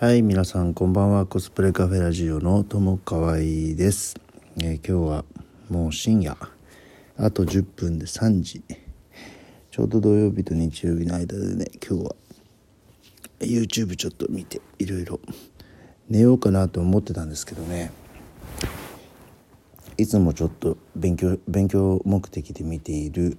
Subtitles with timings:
[0.00, 1.26] はい皆さんこんばんは。
[1.26, 4.18] コスプレカフェラジオの友川合です、
[4.56, 5.24] えー、今日は
[5.68, 6.38] もう深夜。
[7.18, 8.62] あと10分で3時。
[9.70, 12.16] ちょうど土曜日と日曜日の間でね今日は
[13.40, 15.20] YouTube ちょっと見ていろいろ
[16.08, 17.92] 寝ようかなと思ってたんですけどね。
[19.98, 23.36] いつもちょっと勉強勉強目的で見ている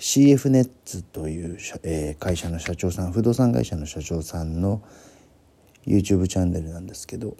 [0.00, 4.82] CF ネッツという、えー、会社の社長さん不動産会社の社長さんの
[5.88, 7.36] YouTube チャンネルなんですけど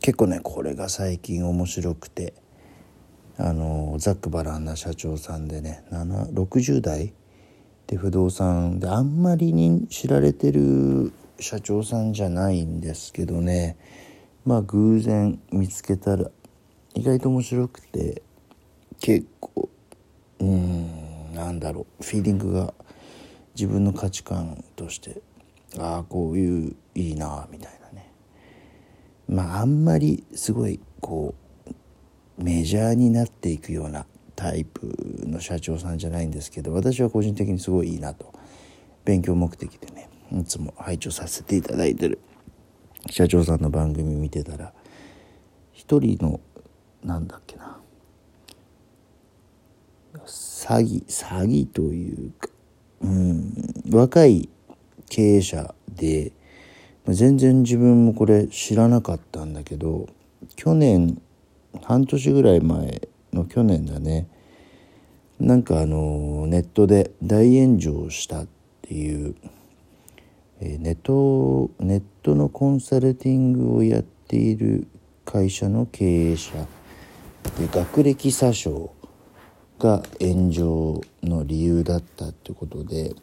[0.00, 2.32] 結構ねこれが最近面白くて
[3.36, 7.12] あのざっくばらんな社長さんでね60代
[7.88, 13.76] で不動産であんまりに知られてる社長さんじゃないんですけどね
[14.44, 16.30] まあ偶然見つけたら
[16.94, 18.22] 意外と面白くて
[19.00, 19.68] 結構
[20.40, 22.72] うんなんだろうフィーリングが
[23.54, 25.20] 自分の価値観として
[25.76, 28.10] ああこういういいなみたいなね。
[29.28, 31.34] まああんまりすごいこ
[32.38, 34.94] うメジャーになっていくようなタイプ
[35.26, 38.32] の社長さんじゃないんですけど私は個人的にすごいいいなと。
[39.04, 42.20] 勉強目的でねいつも拝聴させていただいてる。
[43.10, 44.72] 社長さんの番組見てたら
[45.72, 46.40] 一人の
[47.02, 47.78] なんだっけな。
[50.26, 52.48] 詐欺詐欺というか
[53.02, 53.52] うん
[53.90, 54.48] 若い
[55.08, 56.32] 経営者で
[57.06, 60.08] 全然自分もこれ知らなかったんだけど
[60.56, 61.20] 去年
[61.82, 64.28] 半年ぐらい前の去年だね
[65.40, 68.48] なんかあのネットで大炎上したっ
[68.82, 69.34] ていう
[70.60, 74.88] ネットネットのコンサルティングをやっている
[75.24, 76.52] 会社の経営者
[77.58, 78.92] で学歴詐称
[79.78, 83.14] が炎上の理由だったってことで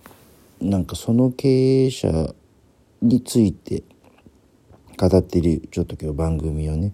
[0.66, 2.34] なんかその経営者
[3.00, 3.84] について
[4.98, 6.92] 語ってるちょっと今日番組をね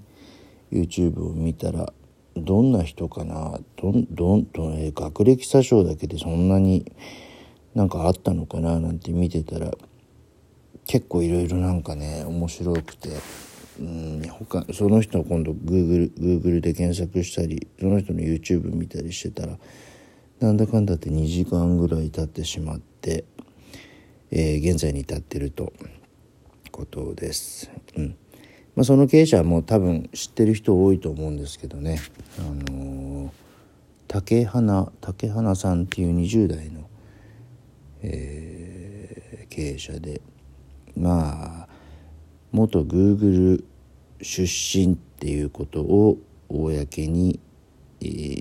[0.73, 1.93] YouTube を見たら
[2.35, 3.59] どんな人かな？
[3.81, 6.91] どんどんどん、え学歴詐称だけでそんなに
[7.73, 8.77] なんかあったのかな？
[8.81, 9.71] なんて見てたら
[10.85, 13.09] 結構いろいろなんかね面白くて
[13.79, 19.57] うん他その人の今度 Google, Google で検索したりその人の YouTube 見たりしてたら
[20.41, 23.23] なんだかんだって2時間ぐらい経ってしまって、
[24.31, 25.73] えー、現在に至ってると
[26.71, 27.69] ことです。
[27.97, 28.15] うん
[28.75, 31.99] まあ、その経営者はもう多分知ってる人多いと思うんですけどね、
[32.39, 33.29] あのー、
[34.07, 36.89] 竹花竹花さんっていう20代の、
[38.01, 40.21] えー、経営者で
[40.95, 41.67] まあ
[42.51, 43.65] 元グーグル
[44.23, 46.17] 出身っていうことを
[46.47, 47.39] 公に、
[48.01, 48.39] えー、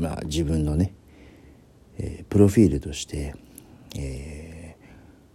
[0.00, 0.94] まあ自分のね、
[1.98, 3.34] えー、プロフィールとして、
[3.96, 4.76] え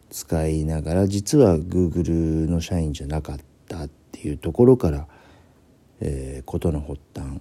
[0.09, 2.13] ー、使いながら実はグーグル
[2.49, 3.37] の社員じゃなかっ
[3.67, 5.07] たっていうところから、
[6.01, 7.39] えー、ことの発端、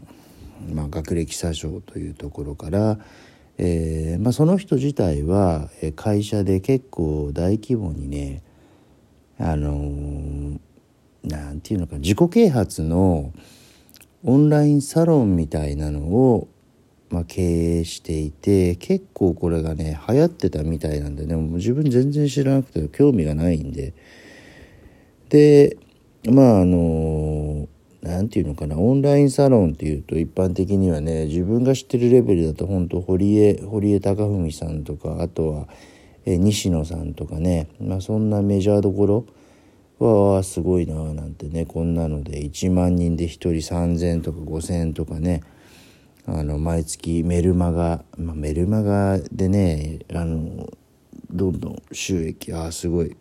[0.72, 2.98] まあ、学歴詐称というところから、
[3.58, 8.42] えーまあ、その人自体は会社で結構大規模にね
[9.38, 10.58] あのー、
[11.24, 13.32] なんていうのか自己啓発の
[14.24, 16.48] オンラインサロンみたいなのを、
[17.10, 23.94] まあ、経営していて結構これがね流行ってたみたいなんでねもう自分全然知らなくて興味がないんで。
[25.28, 25.76] で
[26.28, 27.68] まああの
[28.02, 35.68] 何て言うのかなオンラインサロンっていうと一般的にはね自分が知ってるレベルだと本当堀江堀江貴文さんとかあとは
[36.24, 39.26] え西野さんとかね、まあ、そんなメジャーどころ
[39.98, 45.42] はすごいななんてねこんなので1万人で1人3,000とか5,000とかね
[46.26, 50.68] あの毎月メルマガ、まあ、メルマガでねあの
[51.30, 53.16] どんどん収益ああすごい。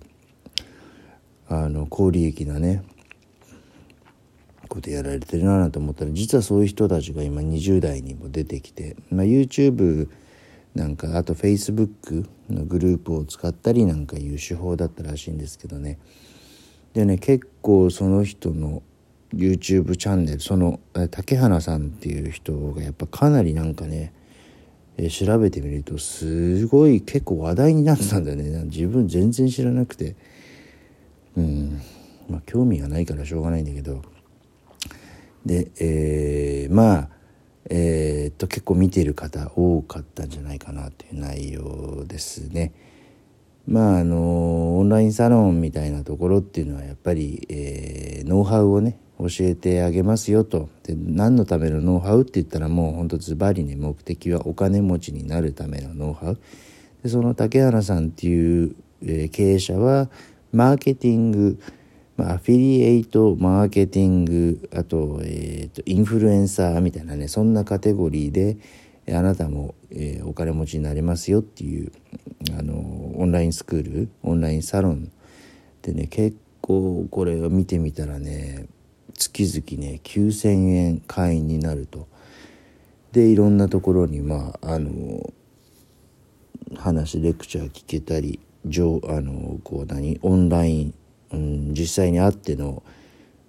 [1.47, 2.83] あの高利益なね
[4.67, 10.09] ことやられてるなと思ったら実はそういう人たちが今20代にも出てきて、まあ、YouTube
[10.73, 15.99] なんかあと Facebook のグループを使ったりなんかいう手法だったらしいんですけどね。
[16.93, 18.81] でね結構その人の
[19.35, 20.79] YouTube チャンネルその
[21.11, 24.13] 竹花さんっていう人がやっぱかなりなんかね
[25.09, 28.63] 調べてみるとすごい結構話題になってたんだよね。
[28.65, 30.15] 自分全然知らなくて。
[31.35, 31.81] うん。
[32.29, 34.01] まあ興味がないからしょうがないんだけど。
[35.45, 37.09] でえー、まあ
[37.69, 42.73] えー、っと結構見てる方多かったんじゃないかなという内容ですね。
[43.67, 50.69] まああのオンラインサロンみたいなところっていうのはやっぱり、えー、ノウハウをね教えてあげますよと。
[50.83, 52.23] で何のためのノウハウ？
[52.23, 56.39] って言ったらもうほんとズバリね目的はお金持ちになるためのノウハウ。
[57.03, 60.09] でその竹原さんっていう、え、経営者は
[60.51, 61.59] マーケティング、
[62.17, 68.57] まあ、アフィリエイトマーケティングあと,、えーと、インフルエンサーみたいなねそんなカテゴリーで
[69.07, 71.91] あなたも、え、お金持ちになれますよっていう
[72.57, 72.73] あの
[73.17, 75.11] オンラインスクールオンラインサロン
[75.83, 78.65] でね結構これを見てみたらね
[79.17, 82.07] 月々ね9,000円会員になると。
[83.11, 85.33] でいろんなところにまああの
[86.75, 90.93] 話レクチャー聞けたり上あのこう何オンライン、
[91.31, 92.83] うん、実際に会っての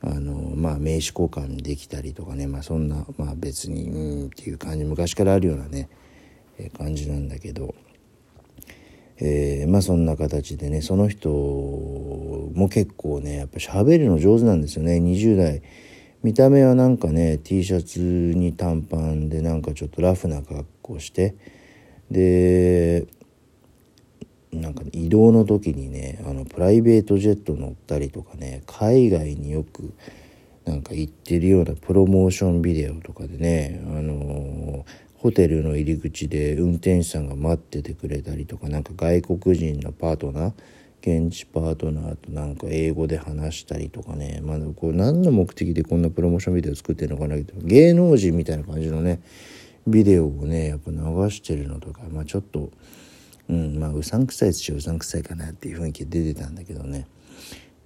[0.03, 5.89] あの、まあ、名刺交換できたりとかね、まあ、そんな、まあ、別にうんっていう感じ昔からあるようなね、
[6.79, 7.75] 感じなんだけど、
[9.19, 14.97] えー、まあそんな形でねその人も結構ねやっぱ喋るの上手なんですよね。
[14.97, 15.63] 20代。
[16.23, 21.35] 見た目はなんかね T シャツに短パンでなんかちょっとラフな格好して。
[22.11, 23.07] で
[24.53, 29.93] なんか、移動の時にねあのプライベートジェット乗ったりとかね海外によく
[30.65, 34.85] なんか行ってるようなプロモーションビデオとかでね、あのー、
[35.19, 40.53] ホテルの入り口で運転手さんが待っててくれたりとかなんか外国人のパートナー
[41.01, 49.21] 現地パートナーとなんか英語で話したりとかね、まあ、こう何の目的でこんなプロモーションビデオ作ってるのかなけど芸能人みたいな感じのね
[49.87, 50.97] ビデオをねやっぱ流
[51.31, 52.71] してるのとか、まあ、ちょっと、
[53.49, 57.07] うんまあ、うさんくさいっちゃうさんくさいかなっていう雰囲気出てたんだけどね、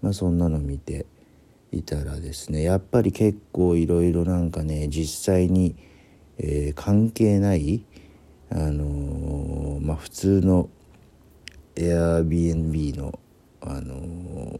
[0.00, 1.04] まあ、そんなの見て
[1.72, 5.76] いたらですねやっぱり結構いろいろなんかね実際に、
[6.42, 7.84] えー、関係ない
[8.50, 10.68] あのー、まあ普通の
[11.76, 13.18] Airbnb の
[13.60, 14.58] あの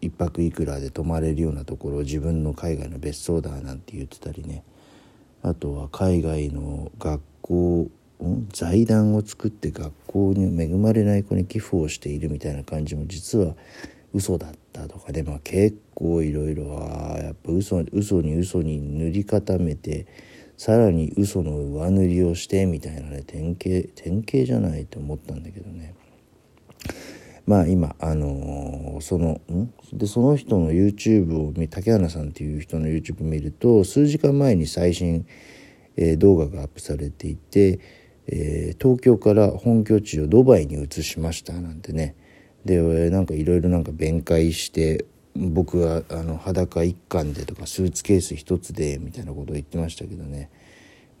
[0.00, 4.62] 一泊いくらで泊まれるようなところを自分の海外の別荘だなんて言ってたりね。
[5.42, 7.90] あとは海外の学校
[8.52, 13.54] 財団を作って学校に恵まれない子に寄付をしているみたいな感じも実は
[14.12, 20.06] 嘘だったとかで、まあ、結構いろいろはやっぱ嘘嘘に嘘に塗り固めて
[20.58, 25.94] さらに嘘の上塗りをしてみたいなね典型典型じゃないと思ったんだけどね。
[27.46, 29.72] まあ今あのー、そのん？
[29.92, 35.26] でその人の YouTube を竹花さんっていう人の YouTube 見ると数時間前に最新、
[35.96, 37.78] えー、動画がアップされていて、
[38.26, 42.16] えー、東京から本拠地をドバイに移しましたなんてね。
[42.64, 45.06] でなんかいろいろなんか弁解して
[45.38, 50.50] 僕はあの裸一貫でとかスーツケース一つでみたいなことを言ってましたけどね。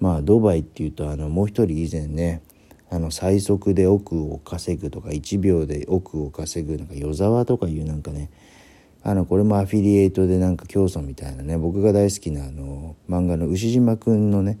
[0.00, 2.42] まあドバイっていうとあのもう一人以前ね
[2.90, 8.30] あの最速で億を稼ぐとか1秒で億を稼ぐなんか与沢とかいうなんかね
[9.02, 14.58] あのこれもアフィリエイトでなんか競争みたいなね僕が大好きなあの漫画の牛島くんのね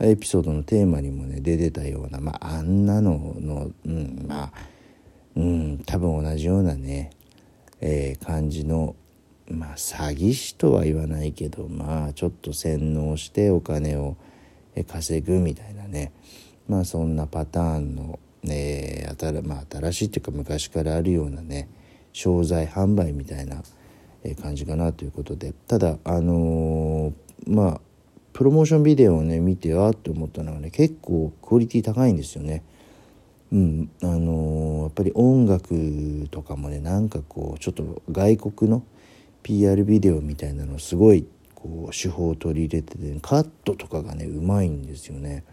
[0.00, 4.52] エピソードのテーマにもね出てたようなまああんなののうんまあ
[5.36, 7.10] うん多分同じようなね
[7.80, 8.96] えー、感じの
[9.50, 14.16] まあ詐欺師とは言わないけどまあちょっと洗脳してお金を
[14.86, 16.12] 稼ぐみたいなね
[16.68, 21.68] まあそんなパターンの、えーまあ、新しいっていうか昔からあるようなね
[22.12, 23.62] 商材販売みたいな
[24.42, 27.80] 感じかなということでただあのー、まあ
[28.32, 32.62] プロモーションビデオをね見てあって思ったのはね結構クオリティ高いんですよね。
[33.52, 33.90] うん。
[34.02, 38.82] あのー、やっぱり音楽とかもねなんかこうちょっと外国の
[39.42, 45.44] PR ビデオみたいなのすごいこう手法を取り入れてて、ね、カットとかがねうまいんですよね。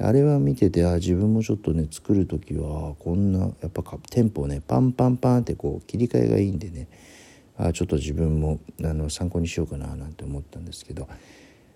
[0.00, 6.88] あれは見ててあ自分もちょっとね作る時はこんなやっぱテンポをねパンパンパンってこう切り替えがいいんでね。
[7.56, 11.08] あちょっと自分もあの参考にしようかななんて思ったんですけど。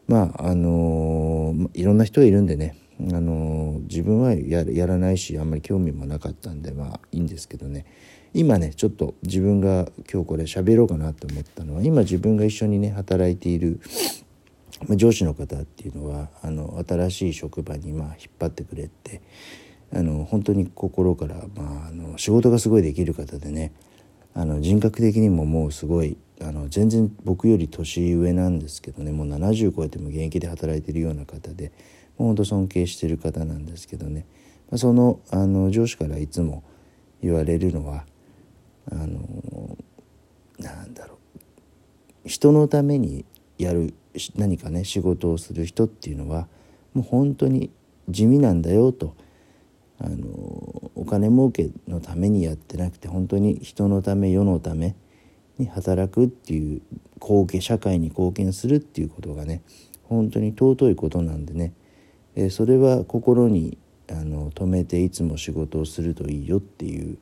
[0.08, 2.76] まああの、いろんな人がいるんでね。
[3.00, 7.86] あの自分はやらないしあんまり興味もなかったんでまあいいんですけどね。
[8.34, 13.80] 今ねちょっと自分が今日これ喋ろうかなと思ったのは今自分が一緒にね働いている
[14.90, 19.22] 上司の方っていうのはあの新しい職場にまあ引っ張ってくれて
[19.92, 23.72] あの本当に心から、まあ、あの仕事がすごいできる方でね
[24.34, 29.12] あの人格的にももうすごいあの全然僕より年上なんですけどね。
[29.12, 31.72] もう70超えても現役で働いてるような方で
[32.16, 34.26] 本当尊敬してる方なんですけどね、
[34.70, 36.62] ま、そのあの上司からいつも
[37.22, 38.04] 言われるのは
[38.90, 39.76] あの
[40.58, 42.28] なんだろう。
[42.28, 43.24] 人のために
[43.56, 43.94] やる
[44.36, 46.48] 何かね仕事をする人っていうのは
[46.94, 47.70] もう本当に
[48.08, 49.14] 地味なんだよと
[50.00, 54.94] あのお金儲けのためにやってなくて本当に人のため世のため
[55.58, 56.82] に働くっていう
[57.20, 59.62] 貢献社会に貢献するっていうことがね
[60.04, 61.72] 本当に尊いことなんでね。
[62.34, 67.18] えそれは心にあの止めていつも仕事をするといいよっていう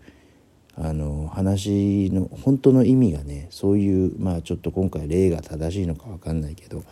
[0.76, 6.84] あの話の本当の意味がねそういうまあちょっと今回例が正しいのか分かんないけど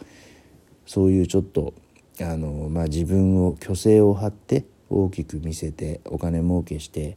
[0.87, 1.75] そういうちょっと
[2.21, 7.17] あの、まあ、自分を虚勢を張って大きく見せてお金儲けして、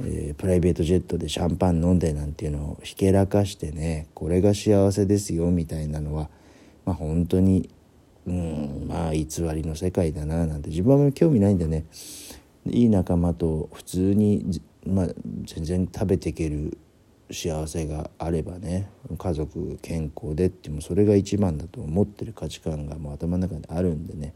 [0.00, 6.28] えー、プライベートジェットでシャンパン飲んでなんていうのをひけらかしてねこれが幸せですよみたいなのは、
[6.84, 7.70] まあ、本当に
[8.26, 9.24] うんまあ偽
[9.54, 11.86] りの世界だななんて自分は興味ないんでね
[12.66, 15.08] いい仲間と普通に、まあ、
[15.44, 16.78] 全然食べていける
[17.30, 24.34] 幸せがあればね家族健康でってもそれが一番だと思ってる価値観がもう頭の中にあるんでね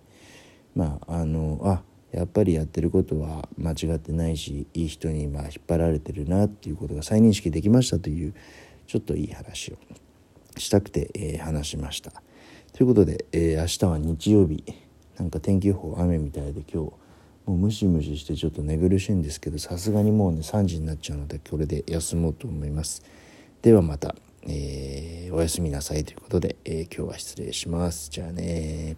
[0.75, 8.35] まああのあやっぱりやってることは間違ってないしいい人にまあ引っ張られてるなっていうことが再認識できましたという
[8.87, 9.79] ちょっといい話を
[10.59, 12.13] したくて、えー、話しました。
[12.73, 14.65] ということで、えー、明日は日曜日
[15.19, 16.93] なんか天気予報雨みたいで今日も
[17.47, 23.03] うムシムシしてちょっと寝苦しいんですけどさすがにもうね3時になっちゃうのでこれで休もうと思います。
[23.63, 24.15] ではまた、
[24.47, 28.11] えー、おやすみなさいということで、え、今日は失礼します。
[28.11, 28.97] じゃあね